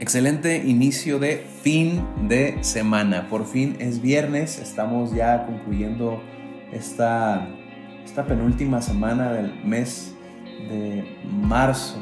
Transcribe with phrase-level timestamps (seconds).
[0.00, 3.28] Excelente inicio de fin de semana.
[3.28, 6.22] Por fin es viernes, estamos ya concluyendo
[6.72, 7.48] esta,
[8.04, 10.14] esta penúltima semana del mes
[10.68, 12.00] de marzo.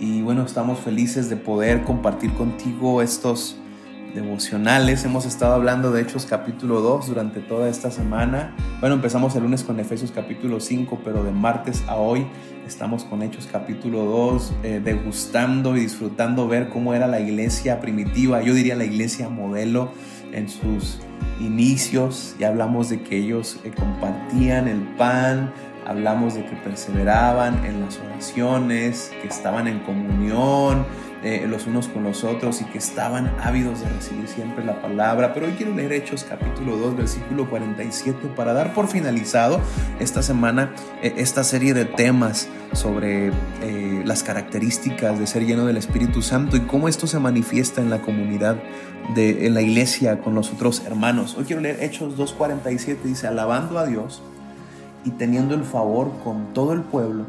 [0.00, 3.56] Y bueno, estamos felices de poder compartir contigo estos
[4.16, 5.04] devocionales.
[5.04, 8.56] Hemos estado hablando de Hechos capítulo 2 durante toda esta semana.
[8.80, 12.26] Bueno, empezamos el lunes con Efesios capítulo 5, pero de martes a hoy
[12.66, 18.42] estamos con Hechos capítulo 2, eh, degustando y disfrutando ver cómo era la iglesia primitiva,
[18.42, 19.92] yo diría la iglesia modelo
[20.32, 20.98] en sus
[21.40, 22.34] inicios.
[22.40, 25.52] Ya hablamos de que ellos eh, compartían el pan,
[25.86, 30.84] hablamos de que perseveraban en las oraciones, que estaban en comunión
[31.22, 35.32] eh, los unos con los otros y que estaban ávidos de recibir siempre la palabra.
[35.32, 39.60] Pero hoy quiero leer Hechos capítulo 2, versículo 47 para dar por finalizado
[39.98, 43.28] esta semana eh, esta serie de temas sobre
[43.62, 47.90] eh, las características de ser lleno del Espíritu Santo y cómo esto se manifiesta en
[47.90, 48.56] la comunidad
[49.14, 51.36] de en la iglesia con los otros hermanos.
[51.38, 54.20] Hoy quiero leer Hechos 2.47, dice, alabando a Dios
[55.06, 57.24] y teniendo el favor con todo el pueblo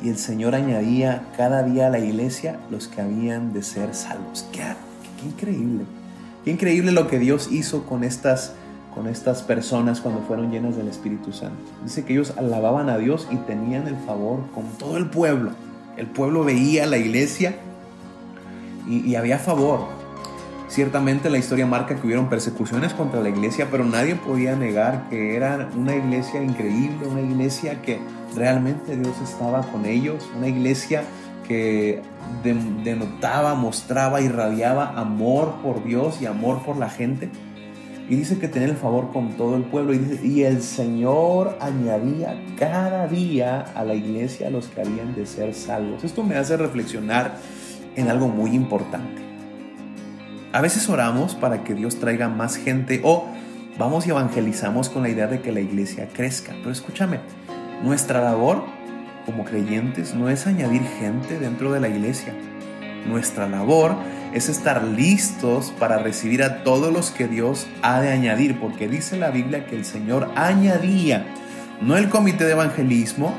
[0.00, 4.46] y el Señor añadía cada día a la iglesia los que habían de ser salvos.
[4.52, 4.62] Qué,
[5.26, 5.84] increíble,
[6.44, 8.52] qué increíble lo que Dios hizo con estas,
[8.94, 11.58] con estas personas cuando fueron llenas del Espíritu Santo.
[11.82, 15.50] Dice que ellos alababan a Dios y tenían el favor con todo el pueblo.
[15.96, 17.56] El pueblo veía a la iglesia
[18.88, 19.97] y, y había favor.
[20.68, 25.34] Ciertamente la historia marca que hubieron persecuciones contra la iglesia, pero nadie podía negar que
[25.34, 27.98] era una iglesia increíble, una iglesia que
[28.36, 31.04] realmente Dios estaba con ellos, una iglesia
[31.46, 32.02] que
[32.44, 37.30] denotaba, mostraba, irradiaba amor por Dios y amor por la gente.
[38.10, 39.94] Y dice que tenía el favor con todo el pueblo.
[39.94, 45.54] Y, el Señor añadía cada día a la iglesia a los que habían de ser
[45.54, 46.04] salvos.
[46.04, 47.36] Esto me hace reflexionar
[47.96, 49.27] en algo muy importante.
[50.52, 53.26] A veces oramos para que Dios traiga más gente o
[53.78, 56.52] vamos y evangelizamos con la idea de que la iglesia crezca.
[56.58, 57.20] Pero escúchame,
[57.84, 58.64] nuestra labor
[59.26, 62.32] como creyentes no es añadir gente dentro de la iglesia.
[63.06, 63.94] Nuestra labor
[64.32, 69.18] es estar listos para recibir a todos los que Dios ha de añadir, porque dice
[69.18, 71.26] la Biblia que el Señor añadía,
[71.82, 73.34] no el comité de evangelismo,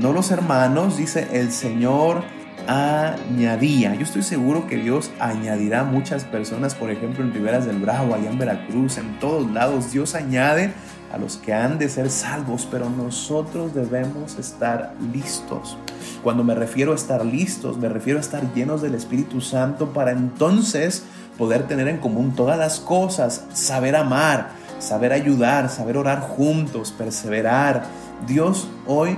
[0.00, 2.24] no los hermanos, dice el Señor
[2.66, 3.94] añadía.
[3.94, 8.30] Yo estoy seguro que Dios añadirá muchas personas, por ejemplo, en Riberas del Bravo, allá
[8.30, 9.92] en Veracruz, en todos lados.
[9.92, 10.72] Dios añade
[11.12, 15.76] a los que han de ser salvos, pero nosotros debemos estar listos.
[16.22, 20.10] Cuando me refiero a estar listos, me refiero a estar llenos del Espíritu Santo para
[20.10, 21.04] entonces
[21.38, 27.84] poder tener en común todas las cosas, saber amar, saber ayudar, saber orar juntos, perseverar.
[28.26, 29.16] Dios hoy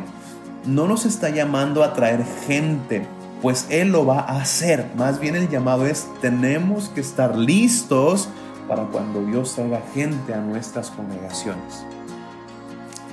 [0.66, 3.06] no nos está llamando a traer gente,
[3.46, 4.90] pues Él lo va a hacer.
[4.96, 8.28] Más bien el llamado es, tenemos que estar listos
[8.66, 11.84] para cuando Dios traiga gente a nuestras congregaciones.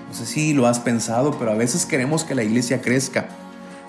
[0.07, 3.27] No sé si lo has pensado, pero a veces queremos que la iglesia crezca,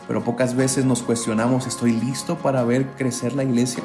[0.06, 3.82] pero pocas veces nos cuestionamos, ¿estoy listo para ver crecer la iglesia?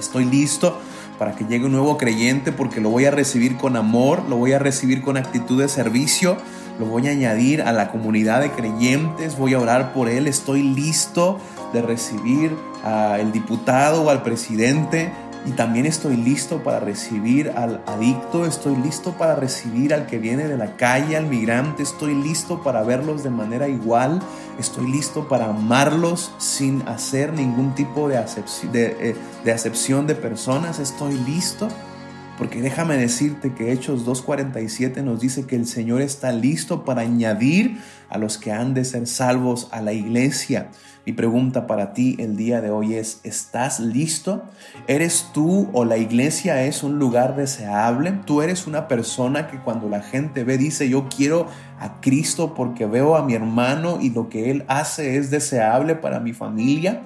[0.00, 0.76] ¿Estoy listo
[1.16, 4.52] para que llegue un nuevo creyente porque lo voy a recibir con amor, lo voy
[4.52, 6.38] a recibir con actitud de servicio,
[6.78, 10.62] lo voy a añadir a la comunidad de creyentes, voy a orar por él, estoy
[10.62, 11.38] listo
[11.72, 15.12] de recibir al diputado o al presidente
[15.44, 20.46] y también estoy listo para recibir al adicto, estoy listo para recibir al que viene
[20.46, 24.22] de la calle, al migrante, estoy listo para verlos de manera igual,
[24.58, 30.78] estoy listo para amarlos sin hacer ningún tipo de acepción de, eh, de, de personas,
[30.78, 31.68] estoy listo.
[32.38, 37.78] Porque déjame decirte que Hechos 2.47 nos dice que el Señor está listo para añadir
[38.08, 40.70] a los que han de ser salvos a la iglesia.
[41.04, 44.44] Mi pregunta para ti el día de hoy es, ¿estás listo?
[44.86, 48.12] ¿Eres tú o la iglesia es un lugar deseable?
[48.24, 51.48] ¿Tú eres una persona que cuando la gente ve dice, yo quiero
[51.80, 56.20] a Cristo porque veo a mi hermano y lo que él hace es deseable para
[56.20, 57.02] mi familia?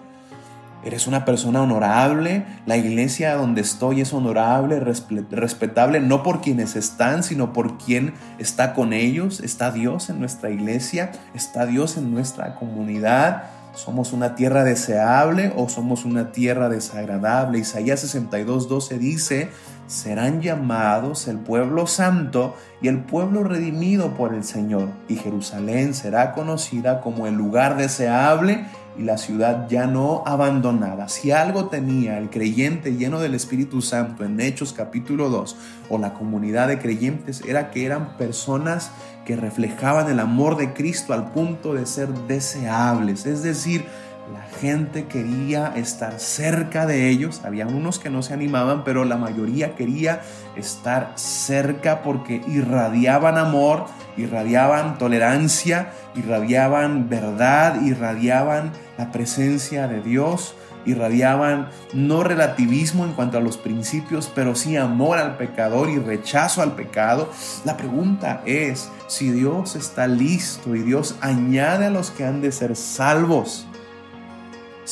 [0.86, 2.44] Eres una persona honorable.
[2.64, 8.72] La iglesia donde estoy es honorable, respetable, no por quienes están, sino por quien está
[8.72, 9.40] con ellos.
[9.40, 13.50] Está Dios en nuestra iglesia, está Dios en nuestra comunidad.
[13.75, 17.58] ¿Somos una tierra deseable o somos una tierra desagradable?
[17.58, 19.50] Isaías 62, 12 dice,
[19.88, 26.32] serán llamados el pueblo santo y el pueblo redimido por el Señor, y Jerusalén será
[26.32, 28.64] conocida como el lugar deseable
[28.98, 31.08] y la ciudad ya no abandonada.
[31.08, 35.56] Si algo tenía el creyente lleno del Espíritu Santo en Hechos capítulo 2
[35.88, 38.90] o la comunidad de creyentes era que eran personas
[39.25, 43.84] que reflejaban el amor de Cristo al punto de ser deseables, es decir,
[44.32, 47.43] La gente quería estar cerca de ellos.
[47.44, 50.23] Había unos que no se animaban, pero la mayoría quería
[50.56, 53.87] estar cerca porque irradiaban amor,
[54.17, 60.56] irradiaban tolerancia, irradiaban verdad, irradiaban la presencia de Dios,
[60.87, 66.62] irradiaban no relativismo en cuanto a los principios, pero sí amor al pecador y rechazo
[66.62, 67.31] al pecado.
[67.64, 72.50] La pregunta es si Dios está listo y Dios añade a los que han de
[72.50, 73.69] ser salvos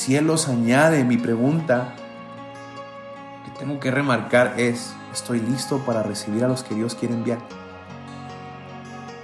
[0.04, 1.94] si Él los añade, mi pregunta
[3.42, 7.38] que tengo que remarcar es, ¿estoy listo para recibir a los que Dios quiere enviar?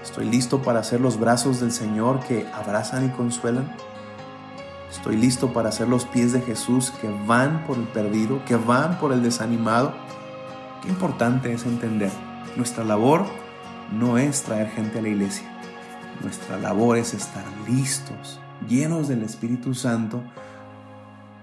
[0.02, 3.70] ¿Estoy listo para ser los brazos del Señor que abrazan y consuelan?
[4.90, 8.98] ¿Estoy listo para ser los pies de Jesús que van por el perdido, que van
[8.98, 9.92] por el desanimado?
[10.80, 12.10] Qué importante es entender,
[12.56, 13.26] nuestra labor
[13.92, 15.46] no es traer gente a la iglesia,
[16.22, 20.22] nuestra labor es estar listos, llenos del Espíritu Santo,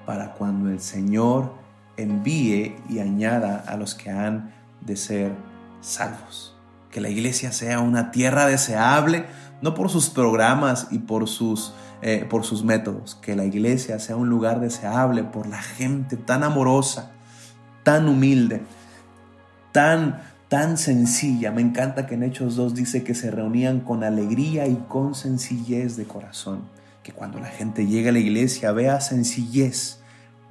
[0.07, 1.51] para cuando el Señor
[1.97, 5.33] envíe y añada a los que han de ser
[5.81, 6.55] salvos.
[6.89, 9.25] Que la iglesia sea una tierra deseable,
[9.61, 14.15] no por sus programas y por sus, eh, por sus métodos, que la iglesia sea
[14.15, 17.11] un lugar deseable por la gente tan amorosa,
[17.83, 18.61] tan humilde,
[19.73, 21.51] tan, tan sencilla.
[21.51, 25.97] Me encanta que en Hechos 2 dice que se reunían con alegría y con sencillez
[25.97, 26.77] de corazón
[27.07, 29.99] que cuando la gente llegue a la iglesia vea sencillez,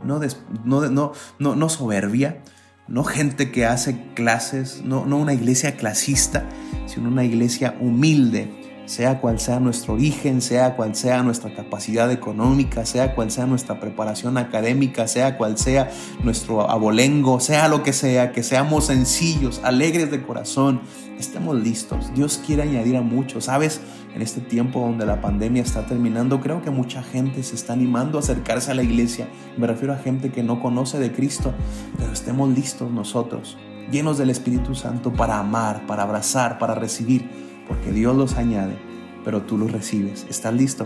[0.03, 0.19] no,
[0.65, 2.41] no, no, no, soberbia,
[2.89, 6.49] no gente que hace clases, no, no una iglesia clasista,
[6.87, 12.87] sino una iglesia humilde, sea cual sea nuestro origen, sea cual sea nuestra capacidad económica,
[12.87, 15.91] sea cual sea nuestra preparación académica, sea cual sea
[16.23, 20.81] nuestro abolengo, sea lo que sea, que seamos sencillos, alegres de corazón,
[21.19, 22.15] estemos listos.
[22.15, 23.81] Dios quiere añadir a muchos, ¿sabes?
[24.15, 28.19] En este tiempo donde la pandemia está terminando, creo que mucha gente se está animando
[28.19, 29.29] a acercarse a la iglesia.
[29.57, 31.53] Me refiero a gente que no conoce de Cristo,
[31.99, 33.59] pero estemos listos nosotros,
[33.91, 38.77] llenos del Espíritu Santo para amar, para abrazar, para recibir porque Dios los añade,
[39.25, 40.27] pero tú los recibes.
[40.29, 40.85] ¿Estás listo?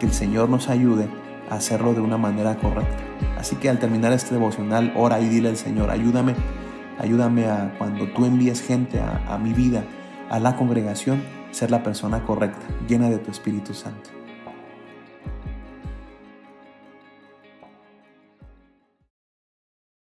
[0.00, 1.08] Que el Señor nos ayude
[1.50, 3.02] a hacerlo de una manera correcta.
[3.38, 6.34] Así que al terminar este devocional, ora y dile al Señor, ayúdame,
[6.98, 9.84] ayúdame a cuando tú envíes gente a, a mi vida,
[10.30, 14.15] a la congregación, ser la persona correcta, llena de tu Espíritu Santo.